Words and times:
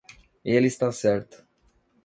Ele 0.43 0.65
está 0.65 0.91
certo 0.91 1.45